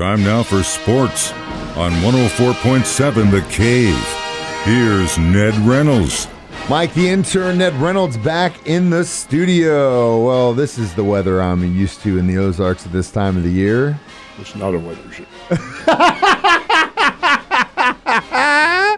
[0.00, 1.30] Time now for sports
[1.76, 3.94] on 104.7 The Cave.
[4.64, 6.26] Here's Ned Reynolds.
[6.70, 10.24] Mike, the intern, Ned Reynolds, back in the studio.
[10.24, 13.42] Well, this is the weather I'm used to in the Ozarks at this time of
[13.42, 14.00] the year.
[14.38, 15.26] It's not a weather show.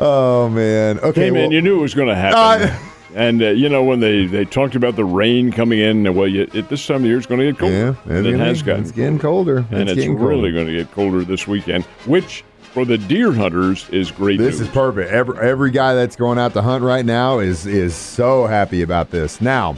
[0.00, 0.98] Oh man.
[1.00, 2.68] Okay, Hey, man, well, you knew it was going to happen.
[2.68, 6.28] Uh, and, uh, you know, when they, they talked about the rain coming in, well,
[6.28, 7.96] you, at this time of the year, it's going to get colder.
[8.06, 9.58] yeah, and it has gotten It's getting colder.
[9.70, 10.28] And it's, getting colder.
[10.28, 14.58] really going to get colder this weekend, which for the deer hunters is great This
[14.58, 14.68] news.
[14.68, 15.10] is perfect.
[15.10, 19.10] Every, every guy that's going out to hunt right now is is so happy about
[19.10, 19.40] this.
[19.40, 19.76] Now,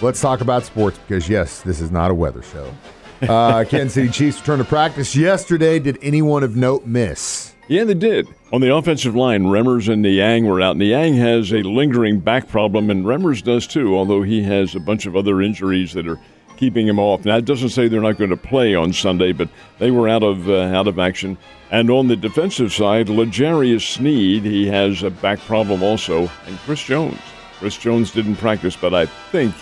[0.00, 2.72] let's talk about sports because yes, this is not a weather show.
[3.22, 5.78] Uh, Kansas City Chiefs returned to practice yesterday.
[5.78, 7.54] Did anyone of note miss?
[7.68, 8.28] Yeah, they did.
[8.52, 10.76] On the offensive line, Remmers and Niang were out.
[10.76, 15.06] Niang has a lingering back problem, and Remmers does too, although he has a bunch
[15.06, 16.18] of other injuries that are
[16.56, 17.24] keeping him off.
[17.24, 19.48] Now, it doesn't say they're not going to play on Sunday, but
[19.78, 21.38] they were out of uh, out of action.
[21.70, 26.82] And on the defensive side, L'Jarius Sneed, he has a back problem also, and Chris
[26.84, 27.18] Jones.
[27.58, 29.54] Chris Jones didn't practice, but I think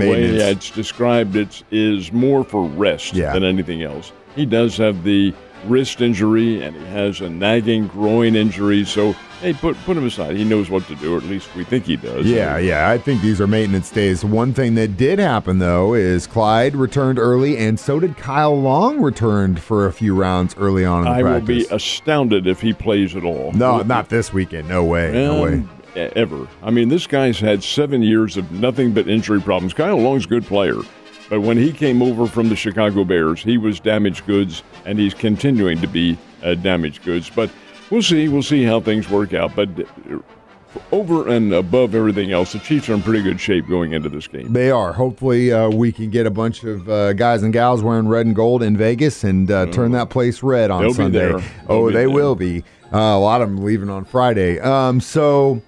[0.00, 3.32] the way it's described, it is more for rest Yeah.
[3.32, 4.12] than anything else.
[4.34, 5.32] He does have the
[5.66, 8.84] wrist injury and he has a nagging groin injury.
[8.84, 10.36] So, hey, put put him aside.
[10.36, 12.26] He knows what to do, or at least we think he does.
[12.26, 12.90] Yeah, yeah.
[12.90, 14.22] I think these are maintenance days.
[14.24, 19.00] One thing that did happen though is Clyde returned early, and so did Kyle Long.
[19.00, 22.72] Returned for a few rounds early on in the I will be astounded if he
[22.74, 23.52] plays at all.
[23.52, 24.68] no, not this weekend.
[24.68, 25.10] No way.
[25.12, 25.62] No way.
[25.96, 26.46] Ever.
[26.62, 29.72] I mean, this guy's had seven years of nothing but injury problems.
[29.72, 30.76] Kyle Long's a good player,
[31.30, 35.14] but when he came over from the Chicago Bears, he was damaged goods, and he's
[35.14, 37.30] continuing to be uh, damaged goods.
[37.34, 37.50] But
[37.90, 38.28] we'll see.
[38.28, 39.56] We'll see how things work out.
[39.56, 40.18] But uh,
[40.92, 44.26] over and above everything else, the Chiefs are in pretty good shape going into this
[44.26, 44.52] game.
[44.52, 44.92] They are.
[44.92, 48.36] Hopefully, uh, we can get a bunch of uh, guys and gals wearing red and
[48.36, 51.32] gold in Vegas and uh, turn that place red on They'll Sunday.
[51.70, 52.10] Oh, they there.
[52.10, 52.64] will be.
[52.92, 54.60] Uh, a lot of them leaving on Friday.
[54.60, 55.60] Um, so,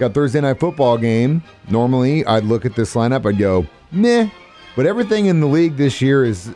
[0.00, 1.42] got Thursday night football game.
[1.68, 3.26] Normally, I'd look at this lineup.
[3.26, 4.30] I'd go meh,
[4.74, 6.52] but everything in the league this year is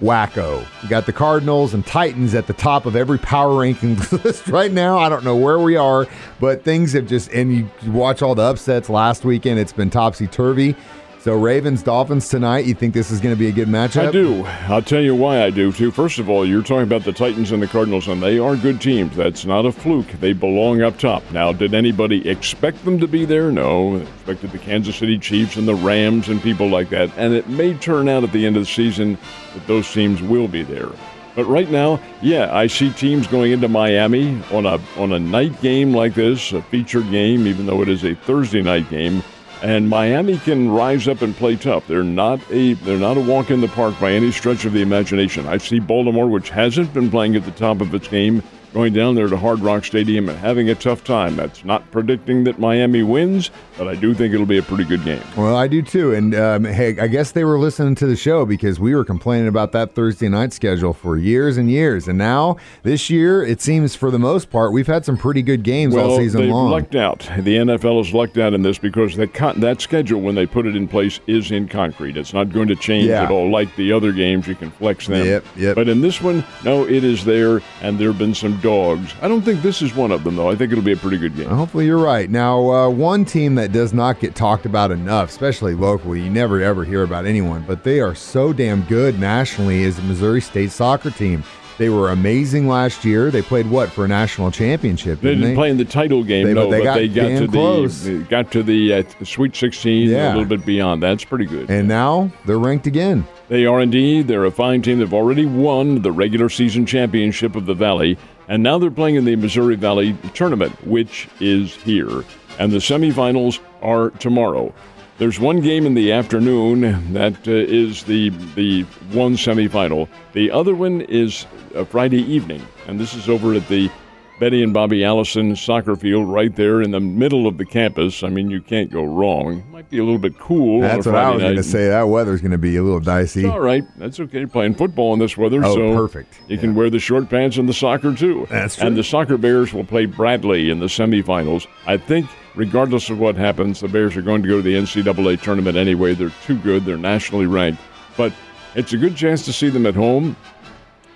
[0.00, 0.64] wacko.
[0.82, 4.70] You got the Cardinals and Titans at the top of every power ranking list right
[4.70, 4.96] now.
[4.96, 6.06] I don't know where we are,
[6.38, 9.58] but things have just and you watch all the upsets last weekend.
[9.58, 10.76] It's been topsy turvy.
[11.20, 12.64] So Ravens Dolphins tonight.
[12.64, 14.08] You think this is going to be a good matchup?
[14.08, 14.44] I do.
[14.72, 15.90] I'll tell you why I do, too.
[15.90, 18.80] First of all, you're talking about the Titans and the Cardinals, and they are good
[18.80, 19.16] teams.
[19.16, 20.06] That's not a fluke.
[20.20, 21.28] They belong up top.
[21.32, 23.50] Now, did anybody expect them to be there?
[23.50, 23.96] No.
[23.96, 27.10] Expected the Kansas City Chiefs and the Rams and people like that.
[27.16, 29.18] And it may turn out at the end of the season
[29.54, 30.90] that those teams will be there.
[31.34, 35.60] But right now, yeah, I see teams going into Miami on a on a night
[35.60, 39.22] game like this, a featured game, even though it is a Thursday night game.
[39.62, 41.86] And Miami can rise up and play tough.
[41.88, 44.82] They're not a they're not a walk in the park by any stretch of the
[44.82, 45.46] imagination.
[45.46, 48.42] I see Baltimore, which hasn't been playing at the top of its game,
[48.72, 51.36] going down there to Hard Rock Stadium and having a tough time.
[51.36, 55.02] That's not predicting that Miami wins, but I do think it'll be a pretty good
[55.04, 55.22] game.
[55.36, 56.12] Well, I do too.
[56.12, 59.48] And um, hey, I guess they were listening to the show because we were complaining
[59.48, 62.08] about that Thursday night schedule for years and years.
[62.08, 65.62] And now this year, it seems for the most part, we've had some pretty good
[65.62, 66.70] games all season they've long.
[66.70, 67.20] lucked out.
[67.38, 70.66] The NFL has lucked out in this because that con- that schedule, when they put
[70.66, 72.16] it in place, is in concrete.
[72.16, 73.22] It's not going to change Yeah.
[73.24, 73.50] at all.
[73.50, 75.26] Like the other games, you can flex them.
[75.26, 75.74] Yep, yep.
[75.74, 79.14] But in this one, no, it is there, and there have been some dogs.
[79.22, 80.50] I don't think this is one of them, though.
[80.50, 81.48] I think it'll be a pretty good game.
[81.48, 82.28] Hopefully, you're right.
[82.30, 86.60] Now, uh, one team that does not get talked about enough, especially locally, you never
[86.62, 90.70] ever hear about anyone, but they are so damn good nationally, is the Missouri State
[90.70, 91.42] soccer team.
[91.78, 93.30] They were amazing last year.
[93.30, 95.20] They played what for a national championship?
[95.20, 95.56] They Didn't didn't they?
[95.60, 97.46] play in the title game, They- no, but they but got they got to the
[97.46, 98.02] close.
[98.04, 100.26] they got to the uh, Sweet 16, Yeah.
[100.26, 101.00] a little bit beyond.
[101.04, 101.70] That's pretty good.
[101.70, 103.24] and now they're ranked again.
[103.48, 104.26] They are indeed.
[104.26, 104.98] They're a fine team.
[104.98, 109.24] They've already won the regular season championship of the Valley, and now they're playing in
[109.24, 112.24] the Missouri Valley tournament, which is here.
[112.58, 114.74] And the semifinals are tomorrow.
[115.18, 118.82] There's one game in the afternoon that uh, is the the
[119.12, 120.08] one semifinal.
[120.32, 123.90] The other one is uh, Friday evening, and this is over at the
[124.38, 128.22] Betty and Bobby Allison soccer field right there in the middle of the campus.
[128.22, 129.64] I mean, you can't go wrong.
[129.72, 130.80] Might be a little bit cool.
[130.80, 131.88] That's what I was going to say.
[131.88, 133.46] That weather's going to be a little dicey.
[133.46, 134.46] All right, that's okay.
[134.46, 136.38] Playing football in this weather, Oh, so perfect.
[136.46, 138.46] You can wear the short pants and the soccer too.
[138.48, 138.86] That's true.
[138.86, 141.66] And the soccer Bears will play Bradley in the semifinals.
[141.86, 145.42] I think, regardless of what happens, the Bears are going to go to the NCAA
[145.42, 146.14] tournament anyway.
[146.14, 146.84] They're too good.
[146.84, 147.82] They're nationally ranked,
[148.16, 148.32] but
[148.76, 150.36] it's a good chance to see them at home.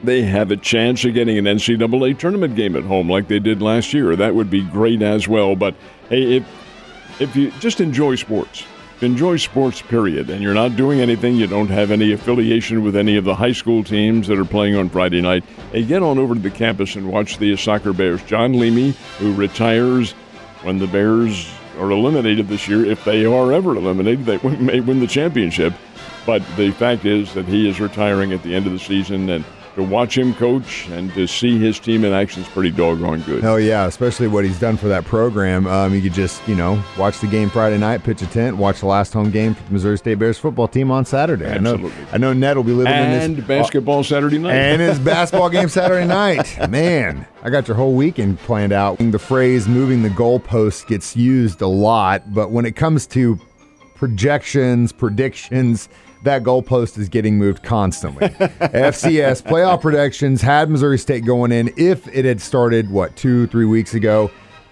[0.02, 3.62] They have a chance of getting an NCAA tournament game at home like they did
[3.62, 4.16] last year.
[4.16, 5.54] That would be great as well.
[5.54, 5.74] But
[6.08, 6.46] hey, if
[7.20, 8.64] if you just enjoy sports,
[9.00, 13.16] enjoy sports, period, and you're not doing anything, you don't have any affiliation with any
[13.16, 16.34] of the high school teams that are playing on Friday night, hey, get on over
[16.34, 18.22] to the campus and watch the soccer Bears.
[18.24, 20.12] Jon Leamy, who retires
[20.62, 25.00] when the Bears are eliminated this year, if they are ever eliminated, they may win
[25.00, 25.72] the championship.
[26.24, 29.44] But the fact is that he is retiring at the end of the season, and
[29.74, 33.44] to watch him coach and to see his team in action is pretty doggone good.
[33.44, 35.66] Oh yeah, especially what he's done for that program.
[35.66, 38.80] Um, you could just you know watch the game Friday night, pitch a tent, watch
[38.80, 41.46] the last home game for the Missouri State Bears football team on Saturday.
[41.46, 41.90] Absolutely.
[41.90, 44.80] I know, I know Ned will be living and in his basketball Saturday night and
[44.82, 46.70] his basketball game Saturday night.
[46.70, 48.98] Man, I got your whole weekend planned out.
[48.98, 53.38] The phrase "moving the goalpost" gets used a lot, but when it comes to
[53.94, 55.88] projections, predictions
[56.22, 58.28] that goalpost is getting moved constantly.
[58.28, 63.64] FCS playoff predictions had Missouri State going in if it had started, what, two, three
[63.64, 64.30] weeks ago.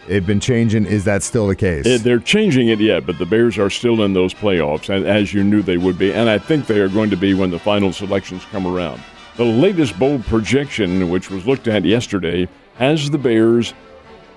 [0.08, 0.86] It'd been changing.
[0.86, 1.86] Is that still the case?
[1.86, 5.34] It, they're changing it yet, but the Bears are still in those playoffs, and as
[5.34, 7.58] you knew they would be, and I think they are going to be when the
[7.58, 9.00] final selections come around.
[9.36, 13.74] The latest bold projection, which was looked at yesterday, has the Bears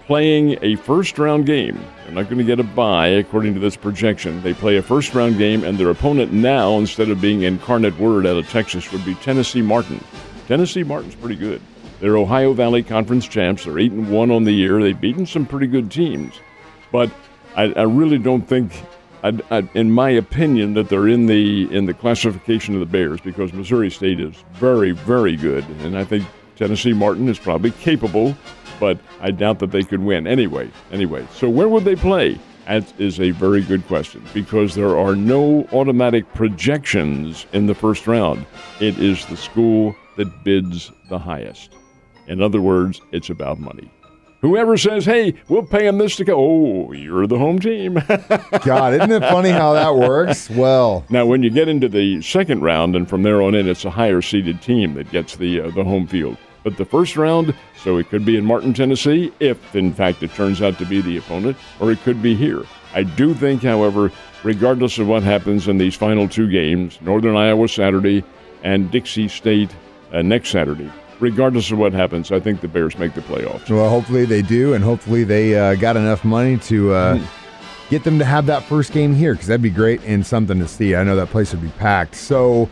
[0.05, 1.79] playing a first round game.
[2.03, 4.41] They're not going to get a bye, according to this projection.
[4.41, 8.25] They play a first round game, and their opponent now, instead of being Incarnate Word
[8.25, 10.03] out of Texas, would be Tennessee Martin.
[10.47, 11.61] Tennessee Martin's pretty good.
[11.99, 13.63] They're Ohio Valley Conference champs.
[13.63, 14.81] They're 8 and 1 on the year.
[14.81, 16.33] They've beaten some pretty good teams.
[16.91, 17.09] But
[17.55, 18.73] I, I really don't think.
[19.23, 23.21] I, I, in my opinion, that they're in the in the classification of the Bears
[23.21, 26.25] because Missouri State is very, very good, and I think
[26.57, 28.35] Tennessee Martin is probably capable
[28.79, 30.27] but I doubt that they could win.
[30.27, 32.39] Anyway, anyway, so where would they play?
[32.67, 38.07] That is a very good question because there are no automatic projections in the first
[38.07, 38.45] round.
[38.79, 41.75] It is the school that bids the highest.
[42.27, 43.91] In other words, it's about money.
[44.43, 47.93] Whoever says, hey, we'll pay them this to go, oh, you're the home team.
[48.65, 50.49] God, isn't it funny how that works?
[50.49, 53.85] Well, now when you get into the second round and from there on in, it's
[53.85, 56.37] a higher seeded team that gets the, uh, the home field.
[56.63, 60.33] But the first round, so it could be in Martin, Tennessee, if in fact it
[60.33, 62.63] turns out to be the opponent, or it could be here.
[62.93, 64.11] I do think, however,
[64.43, 68.23] regardless of what happens in these final two games, Northern Iowa Saturday
[68.63, 69.75] and Dixie State
[70.13, 70.89] uh, next Saturday,
[71.19, 73.69] regardless of what happens, I think the Bears make the playoffs.
[73.69, 77.89] Well, hopefully they do, and hopefully they uh, got enough money to uh, mm.
[77.89, 80.67] get them to have that first game here, because that'd be great and something to
[80.67, 80.95] see.
[80.95, 82.15] I know that place would be packed.
[82.15, 82.69] So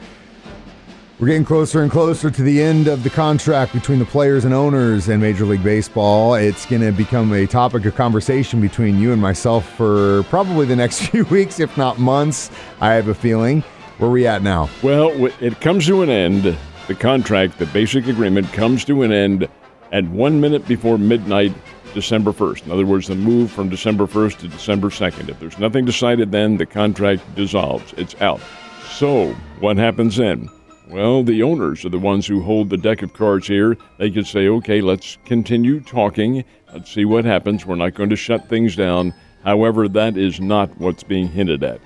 [1.21, 4.55] we're getting closer and closer to the end of the contract between the players and
[4.55, 6.33] owners in Major League Baseball.
[6.33, 10.75] It's going to become a topic of conversation between you and myself for probably the
[10.75, 12.49] next few weeks, if not months.
[12.79, 13.61] I have a feeling.
[13.99, 14.67] Where are we at now?
[14.81, 16.57] Well, it comes to an end.
[16.87, 19.47] The contract, the basic agreement, comes to an end
[19.91, 21.53] at one minute before midnight,
[21.93, 22.65] December 1st.
[22.65, 25.29] In other words, the move from December 1st to December 2nd.
[25.29, 27.93] If there's nothing decided then, the contract dissolves.
[27.93, 28.41] It's out.
[28.89, 30.49] So, what happens then?
[30.87, 33.77] Well, the owners are the ones who hold the deck of cards here.
[33.97, 36.43] They could say, okay, let's continue talking.
[36.73, 37.65] Let's see what happens.
[37.65, 39.13] We're not going to shut things down.
[39.43, 41.79] However, that is not what's being hinted at.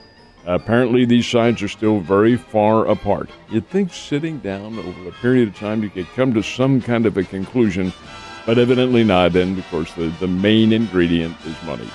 [0.46, 3.30] Apparently, these sides are still very far apart.
[3.50, 7.06] You'd think sitting down over a period of time you could come to some kind
[7.06, 7.92] of a conclusion,
[8.46, 9.36] but evidently not.
[9.36, 11.90] And of course, the, the main ingredient is money.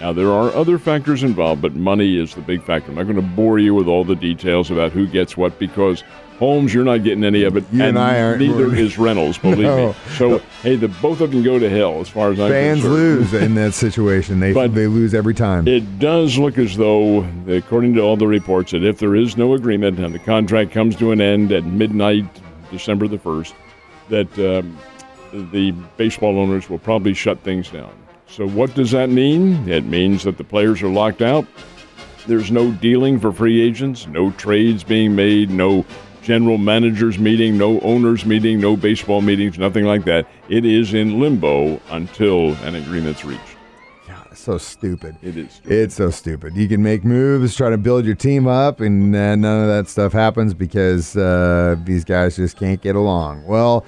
[0.00, 2.90] Now, there are other factors involved, but money is the big factor.
[2.90, 6.04] I'm not going to bore you with all the details about who gets what because
[6.38, 7.64] Holmes, you're not getting any of it.
[7.72, 8.40] You and, and I aren't.
[8.40, 9.88] Neither is Reynolds, believe no.
[9.88, 9.94] me.
[10.16, 12.94] So, hey, the both of them go to hell as far as I'm Fans concerned.
[12.94, 14.40] lose in that situation.
[14.40, 15.66] They but they lose every time.
[15.66, 19.54] It does look as though, according to all the reports, that if there is no
[19.54, 22.26] agreement and the contract comes to an end at midnight,
[22.70, 23.54] December the first,
[24.10, 24.78] that um,
[25.52, 27.92] the baseball owners will probably shut things down.
[28.28, 29.68] So, what does that mean?
[29.68, 31.46] It means that the players are locked out.
[32.26, 35.86] There's no dealing for free agents, no trades being made, no
[36.22, 40.26] general managers meeting, no owners meeting, no baseball meetings, nothing like that.
[40.48, 43.56] It is in limbo until an agreement's reached.
[44.08, 45.16] God, so stupid.
[45.22, 45.52] It is.
[45.52, 45.72] Stupid.
[45.72, 46.56] It's so stupid.
[46.56, 49.88] You can make moves, try to build your team up, and uh, none of that
[49.88, 53.44] stuff happens because uh, these guys just can't get along.
[53.44, 53.86] Well,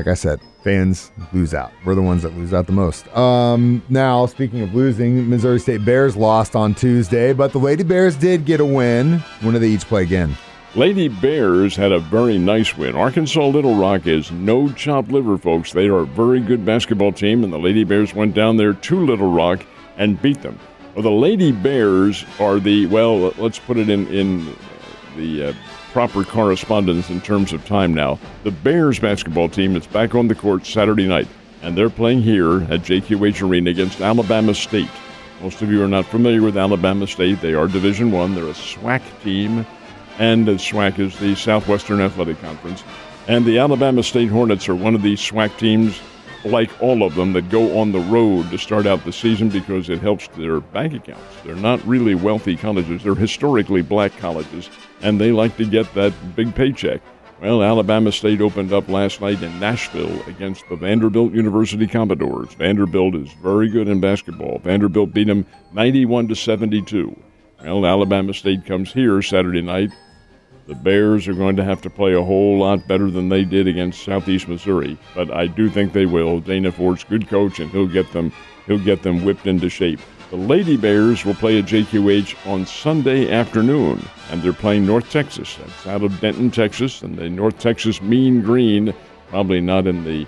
[0.00, 1.72] like I said, fans lose out.
[1.84, 3.06] We're the ones that lose out the most.
[3.14, 8.16] Um, now, speaking of losing, Missouri State Bears lost on Tuesday, but the Lady Bears
[8.16, 9.18] did get a win.
[9.42, 10.34] When do they each play again?
[10.74, 12.94] Lady Bears had a very nice win.
[12.94, 15.74] Arkansas Little Rock is no chopped liver, folks.
[15.74, 19.04] They are a very good basketball team, and the Lady Bears went down there to
[19.04, 19.66] Little Rock
[19.98, 20.58] and beat them.
[20.94, 24.56] Well, the Lady Bears are the, well, let's put it in, in
[25.18, 25.52] the uh,
[25.92, 28.18] proper correspondence in terms of time now.
[28.44, 31.28] The Bears basketball team is back on the court Saturday night,
[31.62, 34.90] and they're playing here at JQH Arena against Alabama State.
[35.42, 37.40] Most of you are not familiar with Alabama State.
[37.40, 38.34] They are Division One.
[38.34, 39.66] They're a SWAC team,
[40.18, 42.84] and SWAC is the Southwestern Athletic Conference.
[43.26, 46.00] And the Alabama State Hornets are one of these SWAC teams,
[46.44, 49.88] like all of them, that go on the road to start out the season because
[49.90, 51.36] it helps their bank accounts.
[51.44, 53.02] They're not really wealthy colleges.
[53.02, 54.70] They're historically black colleges,
[55.02, 57.00] and they like to get that big paycheck.
[57.40, 62.52] Well, Alabama State opened up last night in Nashville against the Vanderbilt University Commodores.
[62.52, 64.58] Vanderbilt is very good in basketball.
[64.58, 67.18] Vanderbilt beat them 91 to 72.
[67.62, 69.90] Well, Alabama State comes here Saturday night.
[70.70, 73.66] The Bears are going to have to play a whole lot better than they did
[73.66, 76.38] against Southeast Missouri, but I do think they will.
[76.38, 78.32] Dana Ford's good coach, and he'll get them
[78.68, 79.98] he'll get them whipped into shape.
[80.30, 84.00] The Lady Bears will play at JQH on Sunday afternoon,
[84.30, 85.56] and they're playing North Texas.
[85.56, 88.94] That's out of Denton, Texas, and the North Texas Mean Green,
[89.26, 90.24] probably not in the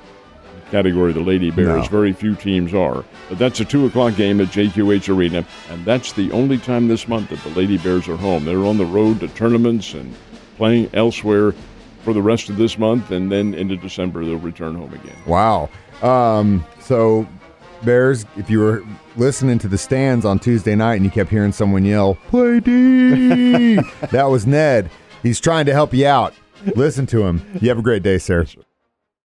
[0.72, 1.84] category of the Lady Bears.
[1.84, 1.88] No.
[1.88, 3.04] Very few teams are.
[3.28, 7.06] But that's a 2 o'clock game at JQH Arena, and that's the only time this
[7.06, 8.44] month that the Lady Bears are home.
[8.44, 10.12] They're on the road to tournaments and
[10.62, 11.52] playing elsewhere
[12.04, 15.16] for the rest of this month, and then into December they'll return home again.
[15.26, 15.68] Wow.
[16.02, 17.26] Um, so,
[17.82, 18.84] Bears, if you were
[19.16, 23.74] listening to the stands on Tuesday night and you kept hearing someone yell, "Play D,"
[24.12, 24.88] that was Ned.
[25.24, 26.32] He's trying to help you out.
[26.76, 27.42] Listen to him.
[27.60, 28.46] You have a great day, sir.